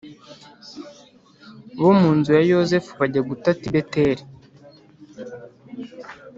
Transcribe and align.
bo 1.79 1.91
mu 1.99 2.09
nzu 2.17 2.29
ya 2.37 2.43
yozefu 2.53 2.91
bajya 2.99 3.21
gutata+ 3.29 3.61
i 3.69 3.71
beteli 3.73 4.23